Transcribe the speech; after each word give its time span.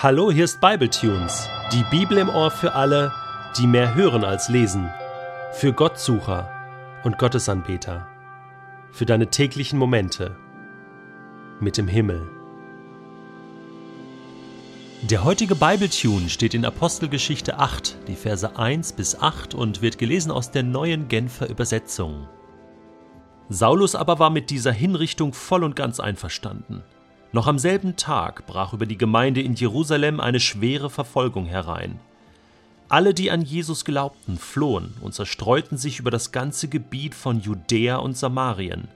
Hallo, 0.00 0.30
hier 0.30 0.44
ist 0.44 0.60
Bibletunes, 0.60 1.48
die 1.72 1.82
Bibel 1.90 2.18
im 2.18 2.28
Ohr 2.28 2.52
für 2.52 2.74
alle, 2.74 3.12
die 3.58 3.66
mehr 3.66 3.96
hören 3.96 4.22
als 4.22 4.48
lesen, 4.48 4.88
für 5.50 5.72
Gottsucher 5.72 6.48
und 7.02 7.18
Gottesanbeter, 7.18 8.06
für 8.92 9.06
deine 9.06 9.26
täglichen 9.26 9.76
Momente 9.76 10.36
mit 11.58 11.76
dem 11.76 11.88
Himmel. 11.88 12.28
Der 15.02 15.24
heutige 15.24 15.56
Bibletune 15.56 16.28
steht 16.28 16.54
in 16.54 16.64
Apostelgeschichte 16.64 17.58
8, 17.58 17.96
die 18.06 18.14
Verse 18.14 18.56
1 18.56 18.92
bis 18.92 19.18
8 19.18 19.56
und 19.56 19.82
wird 19.82 19.98
gelesen 19.98 20.30
aus 20.30 20.52
der 20.52 20.62
neuen 20.62 21.08
Genfer 21.08 21.50
Übersetzung. 21.50 22.28
Saulus 23.48 23.96
aber 23.96 24.20
war 24.20 24.30
mit 24.30 24.50
dieser 24.50 24.70
Hinrichtung 24.70 25.32
voll 25.32 25.64
und 25.64 25.74
ganz 25.74 25.98
einverstanden. 25.98 26.84
Noch 27.30 27.46
am 27.46 27.58
selben 27.58 27.96
Tag 27.96 28.46
brach 28.46 28.72
über 28.72 28.86
die 28.86 28.96
Gemeinde 28.96 29.42
in 29.42 29.54
Jerusalem 29.54 30.18
eine 30.18 30.40
schwere 30.40 30.88
Verfolgung 30.88 31.44
herein. 31.44 32.00
Alle, 32.88 33.12
die 33.12 33.30
an 33.30 33.42
Jesus 33.42 33.84
glaubten, 33.84 34.38
flohen 34.38 34.94
und 35.02 35.12
zerstreuten 35.12 35.76
sich 35.76 35.98
über 35.98 36.10
das 36.10 36.32
ganze 36.32 36.68
Gebiet 36.68 37.14
von 37.14 37.40
Judäa 37.40 37.96
und 37.96 38.16
Samarien. 38.16 38.88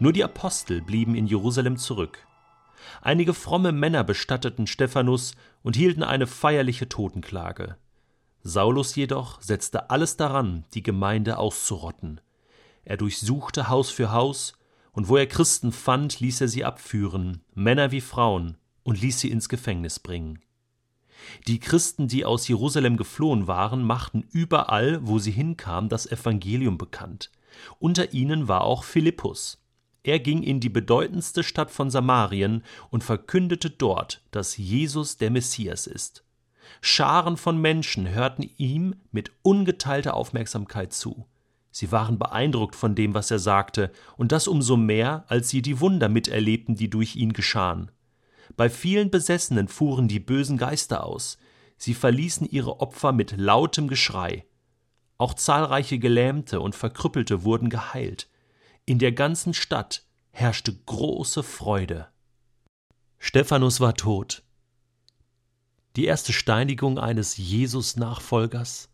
Nur 0.00 0.12
die 0.12 0.24
Apostel 0.24 0.82
blieben 0.82 1.14
in 1.14 1.28
Jerusalem 1.28 1.76
zurück. 1.76 2.26
Einige 3.02 3.34
fromme 3.34 3.70
Männer 3.70 4.02
bestatteten 4.02 4.66
Stephanus 4.66 5.36
und 5.62 5.76
hielten 5.76 6.02
eine 6.02 6.26
feierliche 6.26 6.88
Totenklage. 6.88 7.76
Saulus 8.42 8.96
jedoch 8.96 9.40
setzte 9.40 9.90
alles 9.90 10.16
daran, 10.16 10.64
die 10.74 10.82
Gemeinde 10.82 11.38
auszurotten. 11.38 12.20
Er 12.84 12.96
durchsuchte 12.96 13.68
Haus 13.68 13.90
für 13.90 14.10
Haus, 14.10 14.54
und 14.96 15.08
wo 15.08 15.18
er 15.18 15.26
Christen 15.26 15.72
fand, 15.72 16.20
ließ 16.20 16.40
er 16.40 16.48
sie 16.48 16.64
abführen, 16.64 17.42
Männer 17.54 17.92
wie 17.92 18.00
Frauen, 18.00 18.56
und 18.82 18.98
ließ 18.98 19.20
sie 19.20 19.30
ins 19.30 19.50
Gefängnis 19.50 20.00
bringen. 20.00 20.38
Die 21.46 21.60
Christen, 21.60 22.08
die 22.08 22.24
aus 22.24 22.48
Jerusalem 22.48 22.96
geflohen 22.96 23.46
waren, 23.46 23.82
machten 23.82 24.24
überall, 24.32 25.06
wo 25.06 25.18
sie 25.18 25.32
hinkamen, 25.32 25.90
das 25.90 26.10
Evangelium 26.10 26.78
bekannt. 26.78 27.30
Unter 27.78 28.14
ihnen 28.14 28.48
war 28.48 28.62
auch 28.62 28.84
Philippus. 28.84 29.62
Er 30.02 30.18
ging 30.18 30.42
in 30.42 30.60
die 30.60 30.70
bedeutendste 30.70 31.42
Stadt 31.42 31.70
von 31.70 31.90
Samarien 31.90 32.64
und 32.88 33.04
verkündete 33.04 33.68
dort, 33.68 34.22
dass 34.30 34.56
Jesus 34.56 35.18
der 35.18 35.30
Messias 35.30 35.86
ist. 35.86 36.24
Scharen 36.80 37.36
von 37.36 37.60
Menschen 37.60 38.08
hörten 38.08 38.48
ihm 38.56 38.94
mit 39.12 39.30
ungeteilter 39.42 40.14
Aufmerksamkeit 40.14 40.94
zu. 40.94 41.26
Sie 41.78 41.92
waren 41.92 42.18
beeindruckt 42.18 42.74
von 42.74 42.94
dem, 42.94 43.12
was 43.12 43.30
er 43.30 43.38
sagte, 43.38 43.92
und 44.16 44.32
das 44.32 44.48
umso 44.48 44.78
mehr, 44.78 45.26
als 45.28 45.50
sie 45.50 45.60
die 45.60 45.78
Wunder 45.78 46.08
miterlebten, 46.08 46.74
die 46.74 46.88
durch 46.88 47.16
ihn 47.16 47.34
geschahen. 47.34 47.90
Bei 48.56 48.70
vielen 48.70 49.10
Besessenen 49.10 49.68
fuhren 49.68 50.08
die 50.08 50.18
bösen 50.18 50.56
Geister 50.56 51.04
aus, 51.04 51.36
sie 51.76 51.92
verließen 51.92 52.48
ihre 52.48 52.80
Opfer 52.80 53.12
mit 53.12 53.36
lautem 53.36 53.88
Geschrei. 53.88 54.46
Auch 55.18 55.34
zahlreiche 55.34 55.98
Gelähmte 55.98 56.60
und 56.60 56.74
Verkrüppelte 56.74 57.44
wurden 57.44 57.68
geheilt. 57.68 58.30
In 58.86 58.98
der 58.98 59.12
ganzen 59.12 59.52
Stadt 59.52 60.06
herrschte 60.30 60.74
große 60.74 61.42
Freude. 61.42 62.08
Stephanus 63.18 63.80
war 63.80 63.92
tot. 63.92 64.44
Die 65.96 66.06
erste 66.06 66.32
Steinigung 66.32 66.98
eines 66.98 67.36
Jesus-Nachfolgers, 67.36 68.88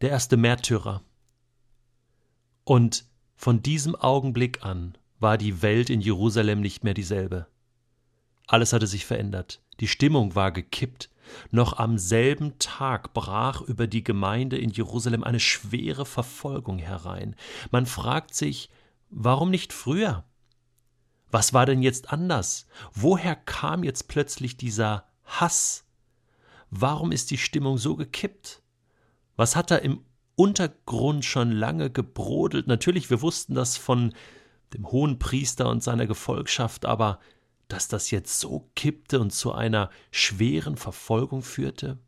der 0.00 0.10
erste 0.10 0.36
Märtyrer. 0.36 1.04
Und 2.68 3.06
von 3.34 3.62
diesem 3.62 3.96
Augenblick 3.96 4.62
an 4.62 4.98
war 5.20 5.38
die 5.38 5.62
Welt 5.62 5.88
in 5.88 6.02
Jerusalem 6.02 6.60
nicht 6.60 6.84
mehr 6.84 6.92
dieselbe. 6.92 7.46
Alles 8.46 8.74
hatte 8.74 8.86
sich 8.86 9.06
verändert, 9.06 9.62
die 9.80 9.88
Stimmung 9.88 10.34
war 10.34 10.52
gekippt, 10.52 11.08
noch 11.50 11.78
am 11.78 11.96
selben 11.96 12.58
Tag 12.58 13.14
brach 13.14 13.62
über 13.62 13.86
die 13.86 14.04
Gemeinde 14.04 14.58
in 14.58 14.68
Jerusalem 14.68 15.24
eine 15.24 15.40
schwere 15.40 16.04
Verfolgung 16.04 16.76
herein. 16.76 17.36
Man 17.70 17.86
fragt 17.86 18.34
sich, 18.34 18.68
warum 19.08 19.48
nicht 19.48 19.72
früher? 19.72 20.24
Was 21.30 21.54
war 21.54 21.64
denn 21.64 21.80
jetzt 21.80 22.12
anders? 22.12 22.66
Woher 22.92 23.34
kam 23.34 23.82
jetzt 23.82 24.08
plötzlich 24.08 24.58
dieser 24.58 25.08
Hass? 25.24 25.86
Warum 26.70 27.12
ist 27.12 27.30
die 27.30 27.38
Stimmung 27.38 27.78
so 27.78 27.96
gekippt? 27.96 28.60
Was 29.36 29.56
hat 29.56 29.70
da 29.70 29.76
im 29.76 30.04
Untergrund 30.38 31.24
schon 31.24 31.50
lange 31.50 31.90
gebrodelt. 31.90 32.68
Natürlich, 32.68 33.10
wir 33.10 33.22
wussten 33.22 33.56
das 33.56 33.76
von 33.76 34.14
dem 34.72 34.86
hohen 34.92 35.18
Priester 35.18 35.68
und 35.68 35.82
seiner 35.82 36.06
Gefolgschaft, 36.06 36.86
aber 36.86 37.18
dass 37.66 37.88
das 37.88 38.12
jetzt 38.12 38.38
so 38.38 38.70
kippte 38.76 39.18
und 39.18 39.32
zu 39.32 39.52
einer 39.52 39.90
schweren 40.12 40.76
Verfolgung 40.76 41.42
führte? 41.42 41.98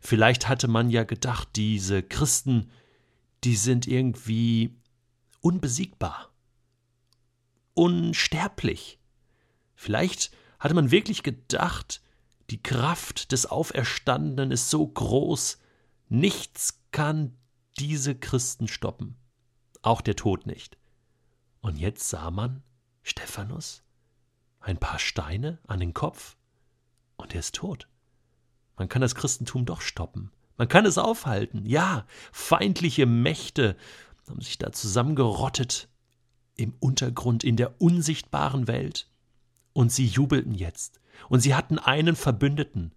Vielleicht 0.00 0.48
hatte 0.48 0.68
man 0.68 0.90
ja 0.90 1.02
gedacht, 1.02 1.48
diese 1.56 2.04
Christen, 2.04 2.70
die 3.42 3.56
sind 3.56 3.88
irgendwie 3.88 4.76
unbesiegbar, 5.40 6.30
unsterblich. 7.74 9.00
Vielleicht 9.74 10.30
hatte 10.60 10.74
man 10.74 10.92
wirklich 10.92 11.24
gedacht, 11.24 12.00
die 12.50 12.62
Kraft 12.62 13.32
des 13.32 13.46
Auferstandenen 13.46 14.52
ist 14.52 14.70
so 14.70 14.86
groß, 14.86 15.58
nichts 16.08 16.80
kann 16.92 17.36
diese 17.78 18.14
Christen 18.14 18.68
stoppen. 18.68 19.16
Auch 19.82 20.00
der 20.00 20.16
Tod 20.16 20.46
nicht. 20.46 20.76
Und 21.60 21.76
jetzt 21.76 22.08
sah 22.08 22.30
man 22.30 22.62
Stephanus, 23.02 23.82
ein 24.60 24.78
paar 24.78 24.98
Steine 24.98 25.58
an 25.66 25.80
den 25.80 25.94
Kopf, 25.94 26.36
und 27.16 27.34
er 27.34 27.40
ist 27.40 27.54
tot. 27.54 27.88
Man 28.76 28.88
kann 28.88 29.00
das 29.00 29.14
Christentum 29.14 29.64
doch 29.64 29.80
stoppen. 29.80 30.30
Man 30.58 30.68
kann 30.68 30.86
es 30.86 30.98
aufhalten. 30.98 31.64
Ja, 31.64 32.06
feindliche 32.30 33.06
Mächte 33.06 33.76
haben 34.28 34.40
sich 34.40 34.58
da 34.58 34.72
zusammengerottet 34.72 35.88
im 36.56 36.74
Untergrund, 36.78 37.44
in 37.44 37.56
der 37.56 37.80
unsichtbaren 37.80 38.66
Welt. 38.66 39.08
Und 39.72 39.92
sie 39.92 40.06
jubelten 40.06 40.54
jetzt. 40.54 41.00
Und 41.28 41.40
sie 41.40 41.54
hatten 41.54 41.78
einen 41.78 42.16
Verbündeten. 42.16 42.92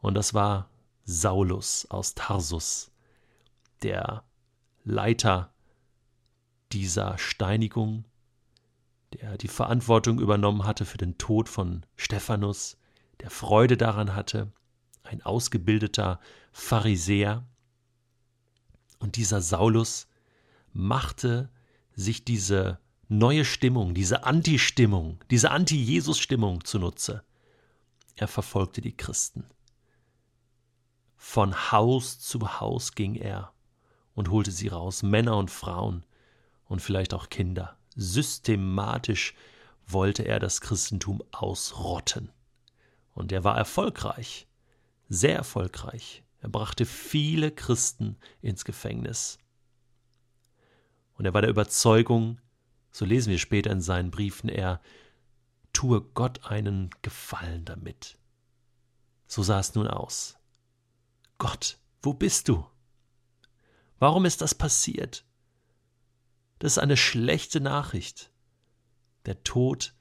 Und 0.00 0.14
das 0.14 0.32
war 0.32 0.70
Saulus 1.04 1.86
aus 1.90 2.14
Tarsus 2.14 2.90
der 3.82 4.24
Leiter 4.84 5.52
dieser 6.72 7.18
Steinigung, 7.18 8.04
der 9.14 9.36
die 9.38 9.48
Verantwortung 9.48 10.20
übernommen 10.20 10.64
hatte 10.64 10.84
für 10.84 10.98
den 10.98 11.18
Tod 11.18 11.48
von 11.48 11.84
Stephanus, 11.96 12.78
der 13.20 13.30
Freude 13.30 13.76
daran 13.76 14.14
hatte, 14.14 14.52
ein 15.02 15.22
ausgebildeter 15.22 16.20
Pharisäer. 16.52 17.46
Und 18.98 19.16
dieser 19.16 19.40
Saulus 19.40 20.06
machte 20.72 21.50
sich 21.94 22.24
diese 22.24 22.78
neue 23.08 23.44
Stimmung, 23.44 23.94
diese 23.94 24.24
Anti-Stimmung, 24.24 25.18
diese 25.30 25.50
Anti-Jesus-Stimmung 25.50 26.64
zunutze. 26.64 27.24
Er 28.14 28.28
verfolgte 28.28 28.80
die 28.80 28.96
Christen. 28.96 29.44
Von 31.16 31.72
Haus 31.72 32.20
zu 32.20 32.60
Haus 32.60 32.94
ging 32.94 33.16
er 33.16 33.52
und 34.20 34.30
holte 34.30 34.50
sie 34.50 34.68
raus, 34.68 35.02
Männer 35.02 35.38
und 35.38 35.50
Frauen 35.50 36.04
und 36.66 36.80
vielleicht 36.80 37.14
auch 37.14 37.30
Kinder. 37.30 37.78
Systematisch 37.96 39.34
wollte 39.86 40.24
er 40.24 40.38
das 40.38 40.60
Christentum 40.60 41.22
ausrotten. 41.32 42.30
Und 43.14 43.32
er 43.32 43.44
war 43.44 43.56
erfolgreich, 43.56 44.46
sehr 45.08 45.34
erfolgreich. 45.34 46.22
Er 46.40 46.50
brachte 46.50 46.84
viele 46.84 47.50
Christen 47.50 48.18
ins 48.42 48.66
Gefängnis. 48.66 49.38
Und 51.14 51.24
er 51.24 51.32
war 51.32 51.40
der 51.40 51.50
Überzeugung, 51.50 52.42
so 52.90 53.06
lesen 53.06 53.30
wir 53.30 53.38
später 53.38 53.70
in 53.70 53.80
seinen 53.80 54.10
Briefen, 54.10 54.50
er 54.50 54.82
tue 55.72 56.02
Gott 56.02 56.44
einen 56.44 56.90
Gefallen 57.00 57.64
damit. 57.64 58.18
So 59.26 59.42
sah 59.42 59.60
es 59.60 59.74
nun 59.74 59.86
aus. 59.86 60.36
Gott, 61.38 61.78
wo 62.02 62.12
bist 62.12 62.48
du? 62.48 62.66
Warum 64.00 64.24
ist 64.24 64.40
das 64.40 64.54
passiert? 64.54 65.24
Das 66.58 66.72
ist 66.72 66.78
eine 66.78 66.96
schlechte 66.96 67.60
Nachricht. 67.60 68.32
Der 69.26 69.44
Tod 69.44 69.94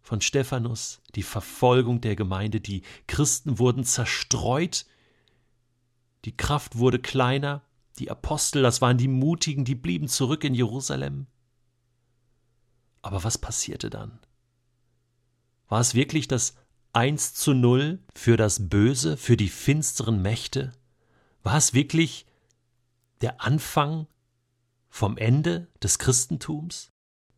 von 0.00 0.20
Stephanus, 0.20 1.00
die 1.14 1.22
Verfolgung 1.22 2.00
der 2.00 2.16
Gemeinde, 2.16 2.60
die 2.60 2.82
Christen 3.06 3.58
wurden 3.58 3.84
zerstreut, 3.84 4.86
die 6.24 6.36
Kraft 6.36 6.78
wurde 6.78 6.98
kleiner, 6.98 7.62
die 8.00 8.10
Apostel, 8.10 8.62
das 8.62 8.80
waren 8.80 8.98
die 8.98 9.08
Mutigen, 9.08 9.64
die 9.64 9.76
blieben 9.76 10.08
zurück 10.08 10.42
in 10.42 10.54
Jerusalem. 10.54 11.26
Aber 13.02 13.22
was 13.22 13.38
passierte 13.38 13.88
dann? 13.88 14.18
War 15.68 15.80
es 15.80 15.94
wirklich 15.94 16.26
das 16.26 16.56
Eins 16.92 17.34
zu 17.34 17.54
Null 17.54 18.00
für 18.16 18.36
das 18.36 18.68
Böse, 18.68 19.16
für 19.16 19.36
die 19.36 19.48
finsteren 19.48 20.22
Mächte? 20.22 20.72
War 21.44 21.56
es 21.56 21.72
wirklich 21.72 22.26
der 23.20 23.40
Anfang 23.40 24.06
vom 24.88 25.16
Ende 25.16 25.68
des 25.82 25.98
Christentums? 25.98 26.92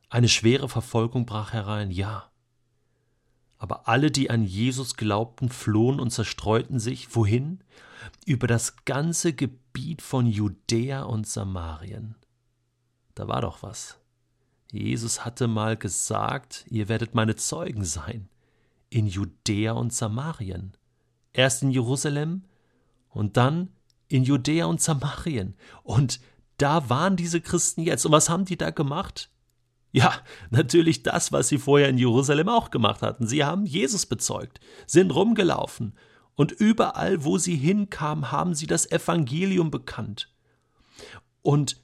Eine 0.09 0.29
schwere 0.29 0.69
Verfolgung 0.69 1.27
brach 1.27 1.53
herein, 1.53 1.91
ja. 1.91 2.31
Aber 3.59 3.89
alle, 3.89 4.11
die 4.11 4.31
an 4.31 4.43
Jesus 4.43 4.97
glaubten, 4.97 5.51
flohen 5.51 6.01
und 6.01 6.11
zerstreuten 6.11 6.81
sich. 6.81 7.15
Wohin? 7.15 7.63
Über 8.25 8.47
das 8.47 8.85
ganze 8.87 9.35
Gebiet 9.35 10.01
von 10.01 10.27
Judäa 10.27 11.03
und 11.03 11.27
Samarien. 11.27 12.17
Da 13.15 13.29
war 13.29 13.43
doch 13.43 13.63
was. 13.63 13.99
Jesus 14.73 15.25
hatte 15.25 15.47
mal 15.47 15.77
gesagt, 15.77 16.65
ihr 16.71 16.89
werdet 16.89 17.15
meine 17.15 17.37
Zeugen 17.37 17.85
sein. 17.85 18.29
In 18.89 19.07
Judäa 19.07 19.73
und 19.73 19.93
Samarien. 19.93 20.73
Erst 21.33 21.63
in 21.63 21.71
Jerusalem 21.71 22.45
und 23.11 23.37
dann 23.37 23.69
in 24.11 24.25
Judäa 24.25 24.67
und 24.67 24.83
Samarien. 24.83 25.55
Und 25.83 26.21
da 26.59 26.91
waren 26.91 27.17
diese 27.17 27.41
Christen 27.41 27.83
jetzt. 27.83 28.05
Und 28.05 28.13
was 28.13 28.29
haben 28.29 28.45
die 28.45 28.59
da 28.59 28.71
gemacht? 28.71 29.31
Ja, 29.93 30.13
natürlich 30.51 31.03
das, 31.03 31.33
was 31.33 31.49
sie 31.49 31.59
vorher 31.59 31.89
in 31.89 31.99
Jerusalem 31.99 32.49
auch 32.49 32.71
gemacht 32.71 33.03
hatten. 33.03 33.27
Sie 33.27 33.45
haben 33.45 33.65
Jesus 33.65 34.07
bezeugt, 34.07 34.61
sind 34.87 35.11
rumgelaufen, 35.11 35.95
und 36.41 36.53
überall, 36.53 37.23
wo 37.23 37.37
sie 37.37 37.55
hinkamen, 37.55 38.33
haben 38.33 38.55
sie 38.55 38.67
das 38.67 38.91
Evangelium 38.91 39.71
bekannt 39.71 40.33
und 41.43 41.83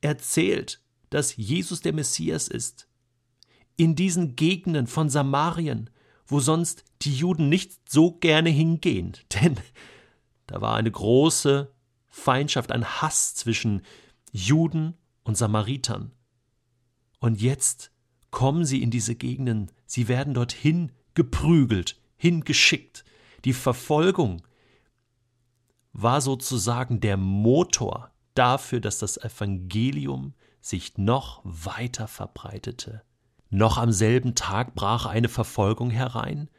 erzählt, 0.00 0.80
dass 1.10 1.36
Jesus 1.36 1.82
der 1.82 1.92
Messias 1.92 2.48
ist. 2.48 2.88
In 3.76 3.96
diesen 3.96 4.34
Gegenden 4.34 4.86
von 4.86 5.10
Samarien, 5.10 5.90
wo 6.26 6.40
sonst 6.40 6.84
die 7.02 7.14
Juden 7.14 7.50
nicht 7.50 7.90
so 7.90 8.12
gerne 8.12 8.48
hingehen, 8.48 9.12
denn 9.34 9.56
da 10.48 10.60
war 10.60 10.74
eine 10.74 10.90
große 10.90 11.70
Feindschaft, 12.08 12.72
ein 12.72 12.84
Hass 12.84 13.34
zwischen 13.34 13.82
Juden 14.32 14.94
und 15.22 15.36
Samaritern. 15.36 16.10
Und 17.20 17.40
jetzt 17.40 17.92
kommen 18.30 18.64
sie 18.64 18.82
in 18.82 18.90
diese 18.90 19.14
Gegenden, 19.14 19.70
sie 19.86 20.08
werden 20.08 20.34
dorthin 20.34 20.92
geprügelt, 21.14 22.00
hingeschickt. 22.16 23.04
Die 23.44 23.52
Verfolgung 23.52 24.42
war 25.92 26.20
sozusagen 26.20 27.00
der 27.00 27.16
Motor 27.16 28.10
dafür, 28.34 28.80
dass 28.80 28.98
das 28.98 29.16
Evangelium 29.16 30.34
sich 30.60 30.96
noch 30.96 31.40
weiter 31.44 32.08
verbreitete. 32.08 33.02
Noch 33.50 33.78
am 33.78 33.92
selben 33.92 34.34
Tag 34.34 34.74
brach 34.74 35.06
eine 35.06 35.28
Verfolgung 35.28 35.90
herein. 35.90 36.50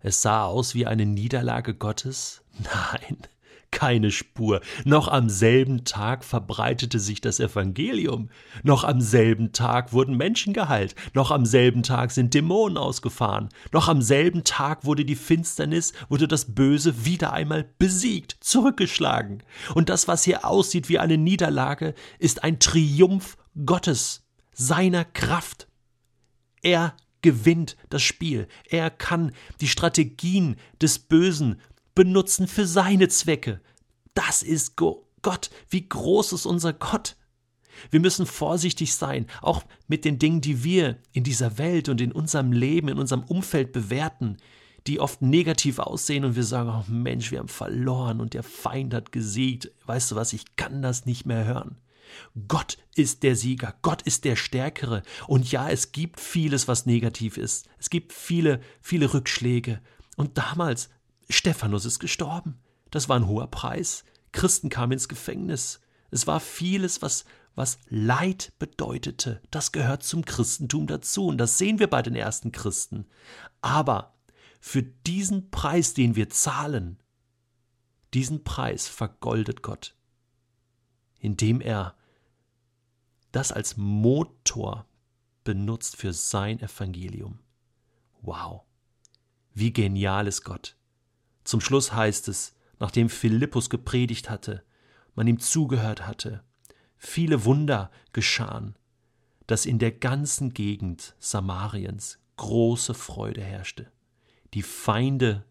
Es 0.00 0.22
sah 0.22 0.44
aus 0.46 0.74
wie 0.74 0.86
eine 0.86 1.06
Niederlage 1.06 1.74
Gottes. 1.74 2.42
Nein, 2.58 3.18
keine 3.70 4.10
Spur. 4.10 4.60
Noch 4.84 5.08
am 5.08 5.28
selben 5.28 5.84
Tag 5.84 6.24
verbreitete 6.24 6.98
sich 6.98 7.20
das 7.20 7.40
Evangelium. 7.40 8.30
Noch 8.62 8.84
am 8.84 9.00
selben 9.00 9.52
Tag 9.52 9.92
wurden 9.92 10.16
Menschen 10.16 10.52
geheilt. 10.52 10.94
Noch 11.14 11.30
am 11.30 11.46
selben 11.46 11.82
Tag 11.82 12.10
sind 12.10 12.34
Dämonen 12.34 12.78
ausgefahren. 12.78 13.48
Noch 13.72 13.88
am 13.88 14.02
selben 14.02 14.44
Tag 14.44 14.84
wurde 14.84 15.04
die 15.04 15.16
Finsternis, 15.16 15.92
wurde 16.08 16.28
das 16.28 16.54
Böse 16.54 17.04
wieder 17.04 17.32
einmal 17.32 17.68
besiegt, 17.78 18.36
zurückgeschlagen. 18.40 19.42
Und 19.74 19.88
das, 19.88 20.08
was 20.08 20.24
hier 20.24 20.44
aussieht 20.44 20.88
wie 20.88 20.98
eine 20.98 21.18
Niederlage, 21.18 21.94
ist 22.18 22.44
ein 22.44 22.58
Triumph 22.60 23.36
Gottes, 23.64 24.24
seiner 24.52 25.04
Kraft. 25.04 25.68
Er 26.62 26.94
gewinnt 27.22 27.76
das 27.90 28.02
Spiel. 28.02 28.48
Er 28.68 28.90
kann 28.90 29.32
die 29.60 29.68
Strategien 29.68 30.56
des 30.80 30.98
Bösen 30.98 31.60
benutzen 31.98 32.46
für 32.46 32.64
seine 32.64 33.08
Zwecke. 33.08 33.60
Das 34.14 34.44
ist 34.44 34.76
Gott. 34.76 35.50
Wie 35.68 35.88
groß 35.88 36.32
ist 36.32 36.46
unser 36.46 36.72
Gott? 36.72 37.16
Wir 37.90 37.98
müssen 37.98 38.24
vorsichtig 38.24 38.94
sein, 38.94 39.26
auch 39.42 39.64
mit 39.88 40.04
den 40.04 40.20
Dingen, 40.20 40.40
die 40.40 40.62
wir 40.62 40.98
in 41.10 41.24
dieser 41.24 41.58
Welt 41.58 41.88
und 41.88 42.00
in 42.00 42.12
unserem 42.12 42.52
Leben, 42.52 42.86
in 42.86 43.00
unserem 43.00 43.24
Umfeld 43.24 43.72
bewerten, 43.72 44.36
die 44.86 45.00
oft 45.00 45.22
negativ 45.22 45.80
aussehen 45.80 46.24
und 46.24 46.36
wir 46.36 46.44
sagen, 46.44 46.70
oh 46.70 46.84
Mensch, 46.88 47.32
wir 47.32 47.40
haben 47.40 47.48
verloren 47.48 48.20
und 48.20 48.32
der 48.32 48.44
Feind 48.44 48.94
hat 48.94 49.10
gesiegt. 49.10 49.72
Weißt 49.86 50.12
du 50.12 50.14
was, 50.14 50.32
ich 50.32 50.54
kann 50.54 50.82
das 50.82 51.04
nicht 51.04 51.26
mehr 51.26 51.46
hören. 51.46 51.78
Gott 52.46 52.78
ist 52.94 53.24
der 53.24 53.34
Sieger, 53.34 53.74
Gott 53.82 54.02
ist 54.02 54.24
der 54.24 54.36
Stärkere. 54.36 55.02
Und 55.26 55.50
ja, 55.50 55.68
es 55.68 55.90
gibt 55.90 56.20
vieles, 56.20 56.68
was 56.68 56.86
negativ 56.86 57.36
ist. 57.38 57.68
Es 57.80 57.90
gibt 57.90 58.12
viele, 58.12 58.60
viele 58.80 59.12
Rückschläge. 59.12 59.80
Und 60.16 60.38
damals 60.38 60.90
Stephanus 61.28 61.84
ist 61.84 61.98
gestorben. 61.98 62.60
Das 62.90 63.08
war 63.08 63.16
ein 63.16 63.26
hoher 63.26 63.48
Preis. 63.48 64.04
Christen 64.32 64.68
kamen 64.68 64.92
ins 64.92 65.08
Gefängnis. 65.08 65.80
Es 66.10 66.26
war 66.26 66.40
vieles, 66.40 67.02
was, 67.02 67.24
was 67.54 67.78
Leid 67.88 68.52
bedeutete. 68.58 69.42
Das 69.50 69.72
gehört 69.72 70.02
zum 70.02 70.24
Christentum 70.24 70.86
dazu. 70.86 71.26
Und 71.26 71.38
das 71.38 71.58
sehen 71.58 71.78
wir 71.78 71.88
bei 71.88 72.02
den 72.02 72.14
ersten 72.14 72.52
Christen. 72.52 73.06
Aber 73.60 74.14
für 74.60 74.82
diesen 74.82 75.50
Preis, 75.50 75.94
den 75.94 76.16
wir 76.16 76.30
zahlen, 76.30 77.02
diesen 78.14 78.42
Preis 78.42 78.88
vergoldet 78.88 79.62
Gott, 79.62 79.94
indem 81.18 81.60
er 81.60 81.94
das 83.32 83.52
als 83.52 83.76
Motor 83.76 84.86
benutzt 85.44 85.96
für 85.96 86.12
sein 86.12 86.60
Evangelium. 86.60 87.40
Wow, 88.22 88.62
wie 89.52 89.72
genial 89.72 90.26
ist 90.26 90.42
Gott. 90.42 90.77
Zum 91.48 91.62
Schluss 91.62 91.94
heißt 91.94 92.28
es, 92.28 92.54
nachdem 92.78 93.08
Philippus 93.08 93.70
gepredigt 93.70 94.28
hatte, 94.28 94.62
man 95.14 95.26
ihm 95.26 95.40
zugehört 95.40 96.06
hatte, 96.06 96.44
viele 96.98 97.46
Wunder 97.46 97.90
geschahen, 98.12 98.76
dass 99.46 99.64
in 99.64 99.78
der 99.78 99.92
ganzen 99.92 100.52
Gegend 100.52 101.14
Samariens 101.18 102.18
große 102.36 102.92
Freude 102.92 103.40
herrschte. 103.40 103.90
Die 104.52 104.60
Feinde 104.60 105.46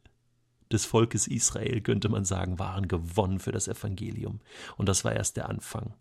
des 0.71 0.85
Volkes 0.85 1.25
Israel, 1.25 1.81
könnte 1.81 2.09
man 2.09 2.25
sagen, 2.25 2.59
waren 2.59 2.87
gewonnen 2.87 3.39
für 3.39 3.51
das 3.51 3.67
Evangelium. 3.67 4.39
Und 4.75 4.87
das 4.87 5.03
war 5.03 5.13
erst 5.13 5.35
der 5.35 5.49
Anfang. 5.49 5.95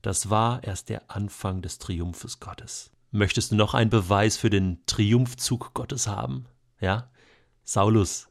Das 0.00 0.30
war 0.30 0.62
erst 0.62 0.90
der 0.90 1.10
Anfang 1.10 1.60
des 1.60 1.78
Triumphes 1.78 2.38
Gottes. 2.38 2.92
Möchtest 3.10 3.50
du 3.50 3.56
noch 3.56 3.74
einen 3.74 3.90
Beweis 3.90 4.36
für 4.36 4.48
den 4.48 4.86
Triumphzug 4.86 5.74
Gottes 5.74 6.06
haben? 6.06 6.46
Ja? 6.78 7.10
Saulus 7.64 8.28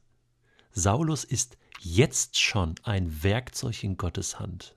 Saulus 0.74 1.24
ist 1.24 1.58
jetzt 1.80 2.40
schon 2.40 2.76
ein 2.84 3.24
Werkzeug 3.24 3.84
in 3.84 3.98
Gottes 3.98 4.40
Hand. 4.40 4.74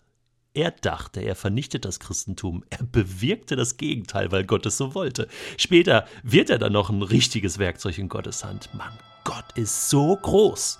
Er 0.54 0.70
dachte, 0.70 1.20
er 1.20 1.34
vernichtet 1.34 1.84
das 1.84 1.98
Christentum. 1.98 2.64
Er 2.70 2.84
bewirkte 2.84 3.56
das 3.56 3.76
Gegenteil, 3.76 4.30
weil 4.30 4.44
Gott 4.44 4.66
es 4.66 4.76
so 4.76 4.94
wollte. 4.94 5.28
Später 5.56 6.06
wird 6.22 6.48
er 6.48 6.58
dann 6.58 6.72
noch 6.72 6.90
ein 6.90 7.02
richtiges 7.02 7.58
Werkzeug 7.58 7.98
in 7.98 8.08
Gottes 8.08 8.44
Hand. 8.44 8.72
Mann, 8.72 8.96
Gott 9.24 9.56
ist 9.56 9.90
so 9.90 10.16
groß. 10.16 10.78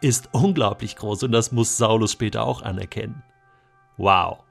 Ist 0.00 0.30
unglaublich 0.32 0.96
groß 0.96 1.22
und 1.22 1.32
das 1.32 1.52
muss 1.52 1.76
Saulus 1.76 2.12
später 2.12 2.44
auch 2.44 2.62
anerkennen. 2.62 3.22
Wow. 3.96 4.42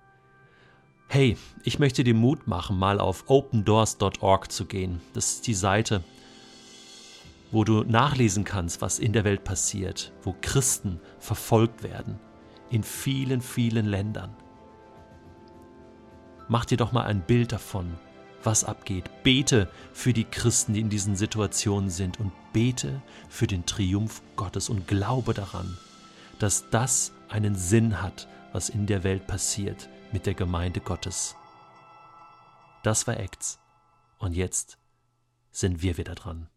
Hey, 1.10 1.38
ich 1.66 1.78
möchte 1.78 2.06
dir 2.06 2.14
Mut 2.14 2.48
machen, 2.48 2.80
mal 2.80 3.02
auf 3.02 3.26
opendoors.org 3.28 4.50
zu 4.50 4.66
gehen. 4.66 5.02
Das 5.14 5.34
ist 5.34 5.48
die 5.48 5.54
Seite, 5.54 6.06
wo 7.52 7.64
du 7.64 7.84
nachlesen 7.84 8.44
kannst, 8.44 8.82
was 8.82 9.00
in 9.00 9.14
der 9.14 9.24
Welt 9.24 9.44
passiert, 9.44 10.12
wo 10.24 10.36
Christen 10.42 11.00
verfolgt 11.20 11.84
werden, 11.84 12.20
in 12.70 12.84
vielen, 12.84 13.42
vielen 13.42 13.86
Ländern. 13.86 14.36
Mach 16.48 16.66
dir 16.66 16.78
doch 16.78 16.92
mal 16.92 17.04
ein 17.04 17.22
Bild 17.22 17.52
davon, 17.52 17.98
was 18.44 18.64
abgeht. 18.64 19.10
Bete 19.24 19.70
für 19.94 20.14
die 20.14 20.24
Christen, 20.24 20.74
die 20.74 20.82
in 20.82 20.90
diesen 20.90 21.16
Situationen 21.16 21.90
sind 21.90 22.20
und 22.20 22.32
bete 22.54 23.02
für 23.30 23.48
den 23.48 23.66
Triumph 23.66 24.22
Gottes 24.36 24.70
und 24.70 24.88
glaube 24.88 25.34
daran, 25.34 25.78
dass 26.40 26.70
das 26.70 27.12
einen 27.30 27.56
Sinn 27.56 28.02
hat, 28.02 28.28
was 28.52 28.70
in 28.70 28.86
der 28.86 29.04
Welt 29.04 29.28
passiert 29.28 29.90
mit 30.12 30.26
der 30.26 30.34
Gemeinde 30.34 30.80
Gottes. 30.80 31.36
Das 32.84 33.08
war 33.08 33.18
Acts. 33.18 33.60
Und 34.18 34.34
jetzt 34.34 34.78
sind 35.52 35.82
wir 35.82 35.98
wieder 35.98 36.16
dran. 36.16 36.48